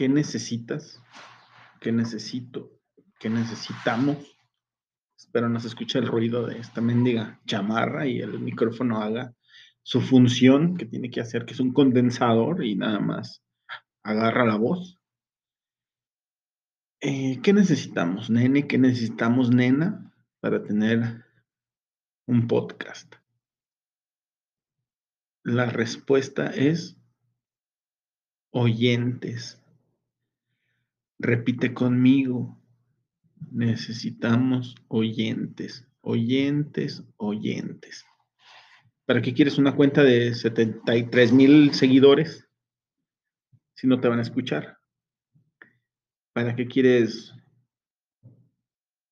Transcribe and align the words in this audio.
¿Qué 0.00 0.08
necesitas? 0.08 0.98
¿Qué 1.78 1.92
necesito? 1.92 2.70
¿Qué 3.18 3.28
necesitamos? 3.28 4.34
Espero 5.14 5.50
no 5.50 5.60
se 5.60 5.68
escuche 5.68 5.98
el 5.98 6.06
ruido 6.06 6.46
de 6.46 6.58
esta 6.58 6.80
mendiga 6.80 7.38
chamarra 7.44 8.06
y 8.06 8.20
el 8.20 8.40
micrófono 8.40 9.02
haga 9.02 9.34
su 9.82 10.00
función 10.00 10.78
que 10.78 10.86
tiene 10.86 11.10
que 11.10 11.20
hacer, 11.20 11.44
que 11.44 11.52
es 11.52 11.60
un 11.60 11.74
condensador 11.74 12.64
y 12.64 12.76
nada 12.76 12.98
más 12.98 13.44
agarra 14.02 14.46
la 14.46 14.56
voz. 14.56 14.98
Eh, 17.02 17.38
¿Qué 17.42 17.52
necesitamos, 17.52 18.30
nene? 18.30 18.66
¿Qué 18.66 18.78
necesitamos, 18.78 19.50
nena, 19.50 20.14
para 20.40 20.62
tener 20.62 21.26
un 22.26 22.48
podcast? 22.48 23.16
La 25.42 25.66
respuesta 25.66 26.46
es 26.46 26.98
oyentes. 28.50 29.59
Repite 31.22 31.74
conmigo. 31.74 32.58
Necesitamos 33.50 34.74
oyentes, 34.88 35.86
oyentes, 36.00 37.04
oyentes. 37.18 38.06
¿Para 39.04 39.20
qué 39.20 39.34
quieres 39.34 39.58
una 39.58 39.76
cuenta 39.76 40.02
de 40.02 40.34
73 40.34 41.32
mil 41.32 41.74
seguidores 41.74 42.48
si 43.74 43.86
no 43.86 44.00
te 44.00 44.08
van 44.08 44.20
a 44.20 44.22
escuchar? 44.22 44.78
¿Para 46.32 46.56
qué 46.56 46.66
quieres 46.66 47.34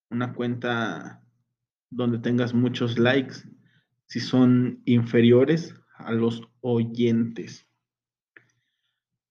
una 0.09 0.33
cuenta 0.33 1.23
donde 1.91 2.21
tengas 2.21 2.55
muchos 2.55 2.99
likes 2.99 3.37
si 4.07 4.21
son 4.21 4.81
inferiores 4.87 5.75
a 5.99 6.13
los 6.13 6.43
oyentes? 6.63 7.69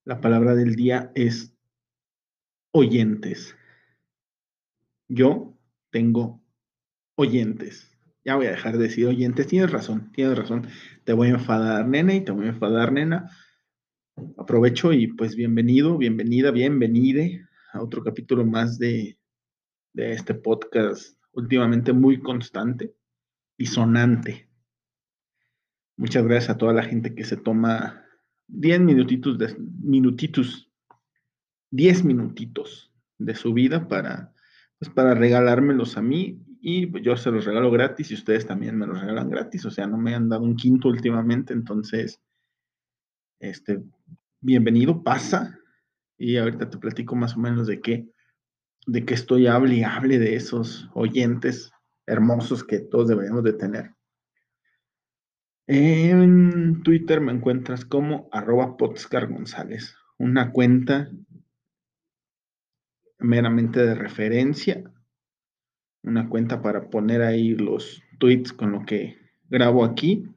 La 0.06 0.22
palabra 0.22 0.54
del 0.54 0.76
día 0.76 1.12
es 1.16 1.57
oyentes. 2.78 3.56
Yo 5.10 5.58
tengo 5.90 6.44
oyentes. 7.16 7.92
Ya 8.24 8.36
voy 8.36 8.46
a 8.46 8.52
dejar 8.52 8.78
de 8.78 8.84
decir 8.84 9.08
oyentes. 9.08 9.48
Tienes 9.48 9.72
razón, 9.72 10.12
tienes 10.12 10.38
razón. 10.38 10.68
Te 11.04 11.14
voy 11.14 11.30
a 11.30 11.32
enfadar, 11.32 11.88
nena, 11.88 12.14
y 12.14 12.22
te 12.22 12.32
voy 12.32 12.46
a 12.46 12.50
enfadar, 12.50 12.92
nena. 12.92 13.32
Aprovecho 14.38 14.94
y 14.94 15.08
pues 15.08 15.36
bienvenido, 15.36 15.98
bienvenida, 15.98 16.52
bienvenide 16.52 17.48
a 17.74 17.82
otro 17.82 18.04
capítulo 18.04 18.46
más 18.46 18.78
de, 18.78 19.18
de 19.94 20.14
este 20.14 20.34
podcast 20.34 21.18
últimamente 21.32 21.94
muy 21.94 22.20
constante 22.20 22.96
y 23.58 23.66
sonante. 23.66 24.50
Muchas 25.96 26.26
gracias 26.26 26.52
a 26.52 26.58
toda 26.58 26.74
la 26.74 26.84
gente 26.84 27.16
que 27.16 27.24
se 27.24 27.38
toma 27.38 28.04
10 28.48 28.82
minutitos, 28.82 29.38
de, 29.38 29.56
minutitos, 29.82 30.67
10 31.72 32.04
minutitos 32.04 32.92
de 33.18 33.36
su 33.36 33.54
vida 33.54 33.88
para, 33.88 34.34
pues 34.80 34.92
para 34.92 35.14
regalármelos 35.14 35.98
a 35.98 36.02
mí 36.02 36.44
y 36.62 36.88
pues, 36.88 37.04
yo 37.04 37.16
se 37.18 37.32
los 37.32 37.46
regalo 37.46 37.72
gratis 37.72 38.12
y 38.12 38.16
ustedes 38.16 38.46
también 38.46 38.78
me 38.78 38.88
los 38.88 39.00
regalan 39.00 39.30
gratis, 39.30 39.66
o 39.66 39.72
sea, 39.72 39.88
no 39.88 39.98
me 39.98 40.16
han 40.16 40.30
dado 40.30 40.44
un 40.44 40.56
quinto 40.56 40.90
últimamente, 40.90 41.54
entonces, 41.54 42.22
este, 43.40 43.84
bienvenido, 44.42 45.04
pasa 45.04 45.60
y 46.18 46.38
ahorita 46.38 46.70
te 46.70 46.78
platico 46.78 47.16
más 47.16 47.36
o 47.36 47.40
menos 47.40 47.68
de 47.68 47.80
qué, 47.80 48.10
de 48.86 49.06
qué 49.06 49.14
estoy 49.14 49.48
hable 49.48 49.76
y 49.76 49.84
hable 49.84 50.20
de 50.20 50.36
esos 50.36 50.90
oyentes 50.94 51.72
hermosos 52.06 52.64
que 52.64 52.80
todos 52.80 53.08
deberíamos 53.08 53.44
de 53.44 53.54
tener. 53.54 53.94
En 55.68 56.82
Twitter 56.84 57.20
me 57.20 57.34
encuentras 57.34 57.84
como 57.84 58.30
arroba 58.32 58.78
González, 58.78 59.96
una 60.18 60.52
cuenta 60.52 61.12
meramente 63.20 63.86
de 63.86 63.96
referencia, 63.96 64.84
una 66.04 66.30
cuenta 66.30 66.62
para 66.62 66.90
poner 66.90 67.22
ahí 67.22 67.56
los 67.56 68.02
tweets 68.20 68.54
con 68.54 68.72
lo 68.72 68.86
que 68.86 69.18
grabo 69.50 69.84
aquí, 69.84 70.28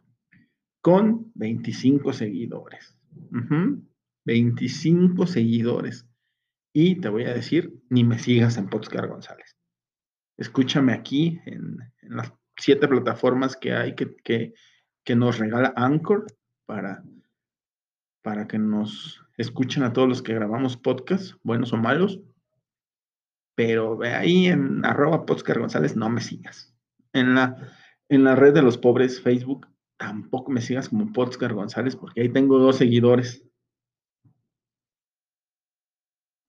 con 0.81 1.31
25 1.35 2.13
seguidores. 2.13 2.97
25 4.25 5.27
seguidores. 5.27 6.07
Y 6.73 7.01
te 7.01 7.09
voy 7.09 7.25
a 7.25 7.35
decir, 7.35 7.75
ni 7.89 8.05
me 8.05 8.19
sigas 8.19 8.57
en 8.57 8.69
Podscar 8.69 9.09
González. 9.09 9.57
Escúchame 10.37 10.93
aquí 10.93 11.41
en, 11.47 11.79
las 12.03 12.33
siete 12.57 12.89
plataformas 12.89 13.57
que 13.57 13.73
hay 13.75 13.95
que, 13.95 14.17
que, 14.17 14.55
que, 15.05 15.17
nos 15.17 15.39
regala 15.39 15.73
Anchor 15.77 16.27
para, 16.67 17.03
para 18.23 18.47
que 18.47 18.59
nos 18.59 19.23
escuchen 19.37 19.83
a 19.83 19.93
todos 19.93 20.09
los 20.09 20.23
que 20.23 20.35
grabamos 20.35 20.77
podcast, 20.77 21.35
buenos 21.43 21.73
o 21.73 21.77
malos. 21.77 22.21
Pero 23.61 23.95
ve 23.95 24.15
ahí 24.15 24.47
en 24.47 24.83
arroba 24.87 25.27
González, 25.27 25.95
no 25.95 26.09
me 26.09 26.23
sigas. 26.23 26.75
En 27.13 27.35
la, 27.35 27.71
en 28.09 28.25
la 28.25 28.35
red 28.35 28.55
de 28.55 28.63
los 28.63 28.79
pobres, 28.79 29.21
Facebook, 29.21 29.67
tampoco 29.99 30.51
me 30.51 30.63
sigas 30.63 30.89
como 30.89 31.13
Podscar 31.13 31.53
González, 31.53 31.95
porque 31.95 32.23
ahí 32.23 32.31
tengo 32.31 32.59
dos 32.59 32.77
seguidores 32.77 33.47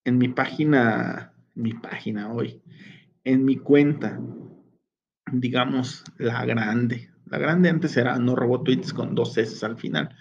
en 0.05 0.19
mi 0.19 0.29
página, 0.29 1.33
mi 1.53 1.73
página 1.73 2.31
hoy, 2.31 2.61
en 3.25 3.43
mi 3.43 3.57
cuenta, 3.57 4.17
digamos, 5.33 6.05
la 6.17 6.45
grande. 6.45 7.11
La 7.25 7.39
grande 7.39 7.67
antes 7.67 7.97
era 7.97 8.17
no 8.19 8.37
robó 8.37 8.63
tweets 8.63 8.93
con 8.93 9.15
dos 9.15 9.37
S 9.37 9.65
al 9.65 9.75
final. 9.77 10.15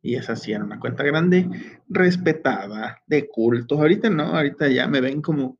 Y 0.00 0.14
esa 0.14 0.36
sí 0.36 0.52
era 0.52 0.62
una 0.62 0.78
cuenta 0.78 1.02
grande, 1.02 1.50
respetada, 1.88 3.02
de 3.04 3.26
culto. 3.26 3.80
Ahorita 3.80 4.08
no, 4.10 4.26
ahorita 4.26 4.68
ya 4.68 4.86
me 4.86 5.00
ven 5.00 5.20
como, 5.20 5.58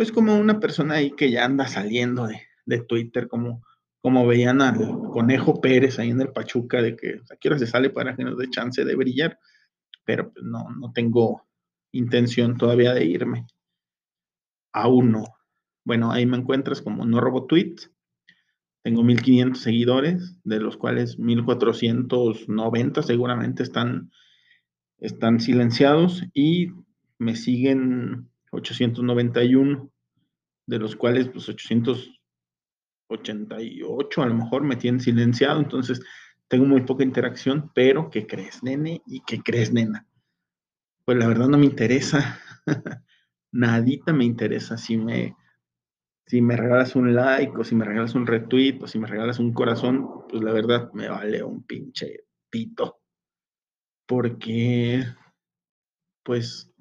pues 0.00 0.12
como 0.12 0.34
una 0.34 0.60
persona 0.60 0.94
ahí 0.94 1.10
que 1.10 1.30
ya 1.30 1.44
anda 1.44 1.68
saliendo 1.68 2.26
de, 2.26 2.40
de 2.64 2.80
Twitter, 2.80 3.28
como, 3.28 3.62
como 4.00 4.26
veían 4.26 4.62
al 4.62 4.78
Conejo 5.12 5.60
Pérez 5.60 5.98
ahí 5.98 6.08
en 6.08 6.22
el 6.22 6.32
Pachuca, 6.32 6.80
de 6.80 6.96
que 6.96 7.20
a 7.30 7.36
qué 7.38 7.58
se 7.58 7.66
sale 7.66 7.90
para 7.90 8.16
que 8.16 8.24
nos 8.24 8.38
dé 8.38 8.48
chance 8.48 8.82
de 8.82 8.96
brillar. 8.96 9.38
Pero 10.06 10.32
pues 10.32 10.42
no, 10.42 10.70
no 10.70 10.90
tengo 10.94 11.46
intención 11.92 12.56
todavía 12.56 12.94
de 12.94 13.04
irme. 13.04 13.46
Aún 14.72 15.12
no. 15.12 15.24
Bueno, 15.84 16.10
ahí 16.12 16.24
me 16.24 16.38
encuentras 16.38 16.80
como 16.80 17.04
no 17.04 17.20
robo 17.20 17.44
tweets. 17.44 17.92
Tengo 18.82 19.02
1500 19.02 19.60
seguidores, 19.60 20.34
de 20.44 20.60
los 20.60 20.78
cuales 20.78 21.18
1490 21.18 23.02
seguramente 23.02 23.62
están, 23.62 24.10
están 24.96 25.40
silenciados 25.40 26.24
y 26.32 26.68
me 27.18 27.36
siguen 27.36 28.29
891, 28.50 29.90
de 30.66 30.78
los 30.78 30.94
cuales 30.96 31.28
pues 31.28 31.48
888 31.48 34.22
a 34.22 34.26
lo 34.26 34.34
mejor 34.34 34.62
me 34.62 34.76
tienen 34.76 35.00
silenciado, 35.00 35.60
entonces 35.60 36.02
tengo 36.48 36.66
muy 36.66 36.82
poca 36.82 37.04
interacción, 37.04 37.70
pero 37.74 38.10
¿qué 38.10 38.26
crees, 38.26 38.62
nene? 38.62 39.00
¿Y 39.06 39.22
qué 39.26 39.40
crees, 39.40 39.72
nena? 39.72 40.06
pues 41.10 41.18
la 41.18 41.26
verdad 41.26 41.48
no 41.48 41.58
me 41.58 41.66
interesa. 41.66 42.38
Nadita 43.52 44.12
me 44.12 44.24
interesa. 44.24 44.76
Si 44.76 44.96
me, 44.96 45.34
si 46.24 46.40
me 46.40 46.56
regalas 46.56 46.94
un 46.94 47.16
like 47.16 47.52
o 47.56 47.64
si 47.64 47.74
me 47.74 47.84
regalas 47.84 48.14
un 48.14 48.28
retweet 48.28 48.80
o 48.80 48.86
si 48.86 49.00
me 49.00 49.08
regalas 49.08 49.40
un 49.40 49.52
corazón, 49.52 50.08
pues 50.28 50.40
la 50.40 50.52
verdad 50.52 50.92
me 50.92 51.08
vale 51.08 51.42
un 51.42 51.64
pinche 51.64 52.26
pito. 52.48 53.00
Porque, 54.06 55.02
pues, 56.22 56.72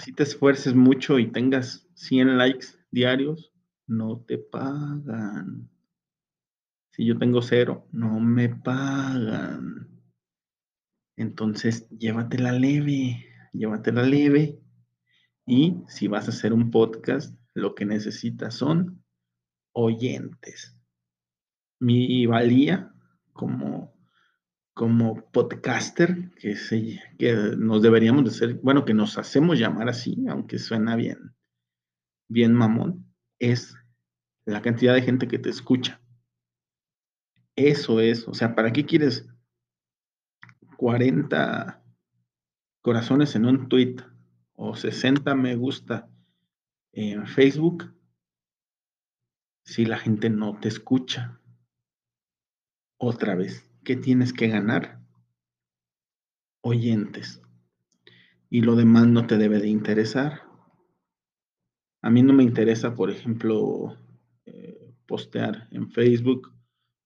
así 0.00 0.14
te 0.14 0.22
esfuerces 0.22 0.74
mucho 0.74 1.18
y 1.18 1.30
tengas 1.30 1.86
100 1.92 2.38
likes 2.38 2.68
diarios, 2.90 3.52
no 3.86 4.24
te 4.26 4.38
pagan. 4.38 5.68
Si 6.92 7.04
yo 7.04 7.18
tengo 7.18 7.42
cero, 7.42 7.86
no 7.92 8.18
me 8.18 8.48
pagan. 8.48 9.90
Entonces, 11.16 11.86
llévatela 11.90 12.52
leve, 12.52 13.26
llévatela 13.52 14.02
leve. 14.02 14.58
Y 15.44 15.82
si 15.86 16.08
vas 16.08 16.28
a 16.28 16.30
hacer 16.30 16.54
un 16.54 16.70
podcast, 16.70 17.38
lo 17.52 17.74
que 17.74 17.84
necesitas 17.84 18.54
son 18.54 19.04
oyentes. 19.72 20.80
Mi 21.78 22.24
valía 22.24 22.90
como, 23.34 23.92
como 24.80 25.30
podcaster, 25.30 26.30
que, 26.36 26.56
que 27.18 27.34
nos 27.58 27.82
deberíamos 27.82 28.24
de 28.24 28.30
ser, 28.30 28.54
bueno, 28.62 28.86
que 28.86 28.94
nos 28.94 29.18
hacemos 29.18 29.58
llamar 29.58 29.90
así, 29.90 30.24
aunque 30.26 30.58
suena 30.58 30.96
bien, 30.96 31.34
bien 32.30 32.54
mamón, 32.54 33.04
es 33.38 33.76
la 34.46 34.62
cantidad 34.62 34.94
de 34.94 35.02
gente 35.02 35.28
que 35.28 35.38
te 35.38 35.50
escucha. 35.50 36.00
Eso 37.56 38.00
es, 38.00 38.26
o 38.26 38.32
sea, 38.32 38.54
¿para 38.54 38.72
qué 38.72 38.86
quieres 38.86 39.28
40 40.78 41.84
corazones 42.80 43.36
en 43.36 43.44
un 43.44 43.68
tweet 43.68 43.96
o 44.54 44.74
60 44.74 45.34
me 45.34 45.56
gusta 45.56 46.08
en 46.92 47.26
Facebook 47.26 47.94
si 49.62 49.84
la 49.84 49.98
gente 49.98 50.30
no 50.30 50.58
te 50.58 50.68
escucha. 50.68 51.38
Otra 52.98 53.34
vez, 53.34 53.69
¿qué 53.84 53.96
tienes 53.96 54.32
que 54.32 54.48
ganar? 54.48 55.00
Oyentes. 56.62 57.40
y 58.52 58.62
lo 58.62 58.74
demás 58.74 59.06
no 59.06 59.26
te 59.28 59.38
debe 59.38 59.60
de 59.60 59.68
interesar. 59.68 60.42
A 62.02 62.10
mí 62.10 62.22
no 62.22 62.32
me 62.32 62.42
interesa, 62.42 62.94
por 62.96 63.10
ejemplo, 63.10 63.96
eh, 64.44 64.92
postear 65.06 65.68
en 65.70 65.88
Facebook 65.90 66.52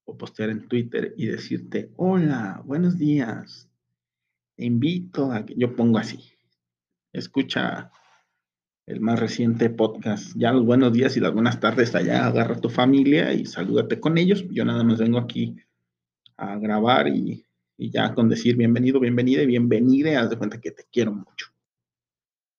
o 0.04 0.16
postear 0.16 0.48
en 0.50 0.68
Twitter 0.68 1.14
y 1.18 1.26
decirte, 1.26 1.92
hola, 1.96 2.62
buenos 2.64 2.96
días, 2.96 3.70
te 4.56 4.64
invito 4.64 5.32
a 5.32 5.44
que 5.44 5.54
yo 5.56 5.76
pongo 5.76 5.98
así, 5.98 6.18
escucha 7.12 7.90
el 8.86 9.00
más 9.00 9.18
reciente 9.18 9.68
podcast, 9.70 10.34
ya 10.36 10.52
los 10.52 10.64
buenos 10.64 10.92
días 10.92 11.16
y 11.16 11.20
las 11.20 11.32
buenas 11.32 11.60
tardes 11.60 11.94
allá, 11.94 12.26
agarra 12.26 12.56
a 12.56 12.60
tu 12.60 12.68
familia 12.68 13.32
y 13.32 13.46
salúdate 13.46 14.00
con 14.00 14.16
ellos, 14.16 14.46
yo 14.50 14.64
nada 14.64 14.84
más 14.84 14.98
vengo 14.98 15.18
aquí 15.18 15.56
a 16.36 16.56
grabar 16.58 17.08
y, 17.08 17.46
y 17.76 17.90
ya 17.90 18.14
con 18.14 18.28
decir 18.28 18.56
bienvenido, 18.56 19.00
bienvenida 19.00 19.42
y 19.42 19.46
bienvenida, 19.46 20.20
haz 20.20 20.30
de 20.30 20.38
cuenta 20.38 20.60
que 20.60 20.70
te 20.70 20.84
quiero 20.90 21.12
mucho. 21.12 21.54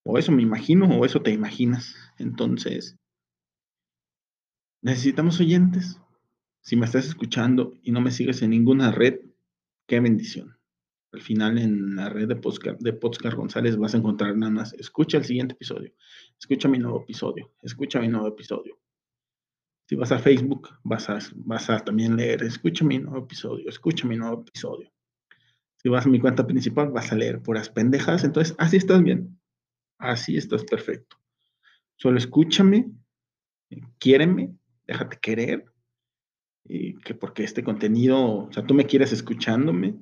O 0.04 0.18
eso 0.18 0.32
me 0.32 0.44
imagino, 0.44 0.88
o 0.88 1.06
eso 1.06 1.22
te 1.22 1.32
imaginas. 1.32 1.96
Entonces, 2.20 2.98
necesitamos 4.82 5.40
oyentes. 5.40 6.00
Si 6.62 6.76
me 6.76 6.86
estás 6.86 7.08
escuchando 7.08 7.74
y 7.84 7.92
no 7.92 8.02
me 8.02 8.12
sigues 8.12 8.42
en 8.42 8.52
ninguna 8.52 8.92
red, 8.92 9.20
qué 9.88 10.00
bendición. 10.00 10.58
Al 11.12 11.22
final 11.22 11.58
en 11.58 11.96
la 11.96 12.10
red 12.10 12.28
de 12.28 12.36
podcast, 12.36 12.80
de 12.82 12.94
podcast 12.94 13.36
González 13.38 13.78
vas 13.78 13.96
a 13.96 13.98
encontrar 13.98 14.36
nada 14.36 14.52
más. 14.52 14.74
Escucha 14.74 15.18
el 15.18 15.26
siguiente 15.26 15.54
episodio. 15.54 15.94
Escucha 16.38 16.68
mi 16.68 16.78
nuevo 16.78 17.02
episodio. 17.02 17.52
Escucha 17.62 18.00
mi 18.00 18.08
nuevo 18.08 18.28
episodio. 18.28 18.78
Si 19.88 19.96
vas 19.96 20.12
a 20.12 20.20
Facebook, 20.20 20.70
vas 20.84 21.10
a, 21.10 21.20
vas 21.36 21.70
a 21.70 21.80
también 21.80 22.16
leer. 22.16 22.44
Escucha 22.44 22.84
mi 22.84 22.98
nuevo 23.00 23.26
episodio. 23.26 23.70
Escucha 23.70 24.08
mi 24.08 24.18
nuevo 24.18 24.42
episodio. 24.42 24.92
Si 25.78 25.90
vas 25.90 26.06
a 26.06 26.10
mi 26.10 26.20
cuenta 26.20 26.48
principal, 26.48 26.90
vas 26.90 27.12
a 27.12 27.16
leer 27.16 27.42
puras 27.42 27.70
pendejas. 27.70 28.24
Entonces, 28.24 28.56
así 28.58 28.78
estás 28.78 29.04
bien. 29.04 29.40
Así 30.00 30.38
estás 30.38 30.64
perfecto. 30.64 31.18
Solo 31.98 32.18
escúchame, 32.18 32.92
quiéreme, 34.00 34.56
déjate 34.88 35.18
querer, 35.22 35.66
que 36.66 37.14
porque 37.14 37.44
este 37.44 37.64
contenido, 37.64 38.48
o 38.48 38.52
sea, 38.52 38.66
tú 38.66 38.74
me 38.74 38.86
quieres 38.86 39.14
escuchándome 39.14 39.96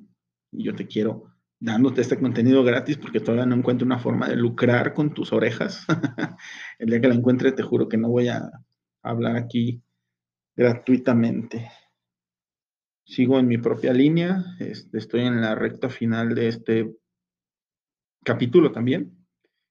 y 0.50 0.64
yo 0.64 0.74
te 0.74 0.86
quiero 0.86 1.30
dándote 1.60 2.00
este 2.00 2.18
contenido 2.18 2.64
gratis 2.64 2.96
porque 2.96 3.20
todavía 3.20 3.46
no 3.46 3.54
encuentro 3.54 3.86
una 3.86 3.98
forma 3.98 4.28
de 4.28 4.36
lucrar 4.36 4.94
con 4.94 5.14
tus 5.14 5.32
orejas. 5.32 5.86
El 6.78 6.88
día 6.88 7.00
que 7.00 7.08
la 7.08 7.14
encuentre, 7.14 7.52
te 7.52 7.62
juro 7.62 7.88
que 7.88 7.96
no 7.96 8.08
voy 8.08 8.28
a 8.28 8.50
hablar 9.04 9.36
aquí 9.36 9.82
gratuitamente. 10.56 11.70
Sigo 13.06 13.38
en 13.38 13.46
mi 13.46 13.58
propia 13.58 13.92
línea, 13.92 14.44
este, 14.58 14.98
estoy 14.98 15.20
en 15.20 15.40
la 15.40 15.54
recta 15.54 15.90
final 15.90 16.34
de 16.34 16.48
este 16.48 16.96
capítulo 18.24 18.72
también 18.72 19.26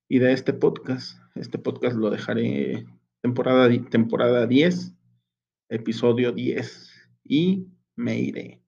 y 0.07 0.19
de 0.19 0.33
este 0.33 0.53
podcast. 0.53 1.17
Este 1.35 1.57
podcast 1.57 1.97
lo 1.97 2.11
dejaré 2.11 2.85
temporada, 3.21 3.67
temporada 3.89 4.45
10, 4.45 4.93
episodio 5.69 6.31
10 6.31 6.91
y 7.23 7.67
me 7.95 8.19
iré 8.19 8.61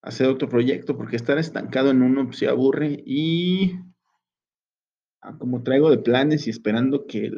a 0.00 0.08
hacer 0.08 0.28
otro 0.28 0.48
proyecto 0.48 0.96
porque 0.96 1.16
estar 1.16 1.36
estancado 1.36 1.90
en 1.90 2.00
uno 2.00 2.32
se 2.32 2.48
aburre 2.48 3.02
y 3.04 3.74
ah, 5.20 5.36
como 5.38 5.62
traigo 5.62 5.90
de 5.90 5.98
planes 5.98 6.46
y 6.46 6.50
esperando 6.50 7.06
que, 7.06 7.30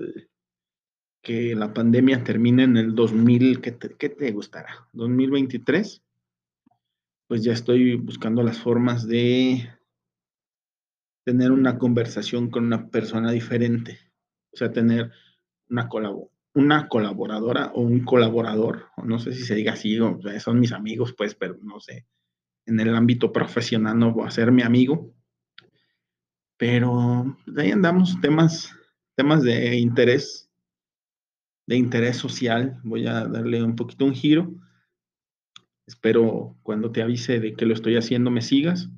que 1.24 1.56
la 1.56 1.72
pandemia 1.72 2.22
termine 2.22 2.64
en 2.64 2.76
el 2.76 2.94
2000, 2.94 3.60
¿qué 3.62 3.72
te, 3.72 3.96
¿qué 3.96 4.10
te 4.10 4.30
gustará? 4.30 4.86
2023, 4.92 6.02
pues 7.26 7.42
ya 7.42 7.52
estoy 7.52 7.96
buscando 7.96 8.42
las 8.42 8.58
formas 8.58 9.08
de 9.08 9.70
tener 11.24 11.50
una 11.50 11.78
conversación 11.78 12.50
con 12.50 12.66
una 12.66 12.88
persona 12.90 13.32
diferente, 13.32 13.98
o 14.52 14.56
sea, 14.58 14.70
tener 14.70 15.10
una, 15.70 15.88
una 16.52 16.88
colaboradora 16.88 17.72
o 17.74 17.80
un 17.80 18.04
colaborador, 18.04 18.88
o 18.98 19.04
no 19.04 19.18
sé 19.18 19.32
si 19.32 19.44
se 19.44 19.54
diga 19.54 19.72
así, 19.72 19.98
o, 19.98 20.20
son 20.38 20.60
mis 20.60 20.72
amigos, 20.72 21.14
pues, 21.16 21.34
pero 21.34 21.56
no 21.62 21.80
sé, 21.80 22.06
en 22.66 22.80
el 22.80 22.94
ámbito 22.94 23.32
profesional 23.32 23.98
no 23.98 24.12
voy 24.12 24.26
a 24.26 24.30
ser 24.30 24.52
mi 24.52 24.62
amigo, 24.62 25.10
pero 26.58 27.38
de 27.46 27.62
ahí 27.62 27.70
andamos, 27.70 28.20
temas, 28.20 28.76
temas 29.16 29.42
de 29.42 29.76
interés, 29.76 30.50
de 31.66 31.76
interés 31.76 32.16
social, 32.16 32.80
voy 32.84 33.06
a 33.06 33.26
darle 33.26 33.62
un 33.62 33.76
poquito 33.76 34.04
un 34.04 34.14
giro. 34.14 34.52
Espero 35.86 36.56
cuando 36.62 36.92
te 36.92 37.02
avise 37.02 37.40
de 37.40 37.54
que 37.54 37.66
lo 37.66 37.74
estoy 37.74 37.96
haciendo 37.96 38.30
me 38.30 38.42
sigas 38.42 38.90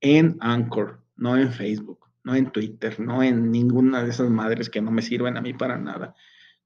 en 0.00 0.36
Anchor 0.40 1.02
no 1.16 1.36
en 1.36 1.52
Facebook, 1.52 2.10
no 2.24 2.34
en 2.34 2.50
Twitter, 2.50 2.98
no 3.00 3.22
en 3.22 3.50
ninguna 3.50 4.02
de 4.02 4.10
esas 4.10 4.28
madres 4.28 4.68
que 4.68 4.82
no 4.82 4.90
me 4.90 5.02
sirven 5.02 5.36
a 5.36 5.40
mí 5.40 5.54
para 5.54 5.78
nada. 5.78 6.14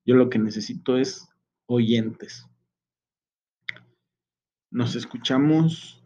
Yo 0.04 0.14
lo 0.14 0.30
que 0.30 0.38
necesito 0.38 0.96
es 0.96 1.28
oyentes. 1.66 2.46
Nos 4.70 4.94
escuchamos, 4.96 6.02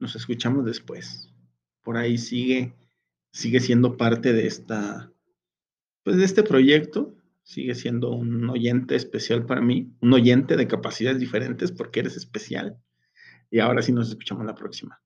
nos 0.00 0.16
escuchamos 0.16 0.64
después. 0.64 1.32
Por 1.82 1.96
ahí 1.96 2.18
sigue, 2.18 2.74
sigue 3.32 3.60
siendo 3.60 3.96
parte 3.96 4.32
de 4.32 4.46
esta, 4.46 5.12
pues 6.02 6.16
de 6.16 6.24
este 6.24 6.42
proyecto. 6.42 7.14
Sigue 7.44 7.74
siendo 7.74 8.10
un 8.10 8.48
oyente 8.48 8.94
especial 8.94 9.46
para 9.46 9.60
mí, 9.60 9.92
un 10.00 10.12
oyente 10.12 10.56
de 10.56 10.68
capacidades 10.68 11.18
diferentes 11.18 11.72
porque 11.72 12.00
eres 12.00 12.16
especial. 12.16 12.78
Y 13.50 13.58
ahora 13.58 13.82
sí 13.82 13.92
nos 13.92 14.08
escuchamos 14.08 14.46
la 14.46 14.54
próxima. 14.54 15.02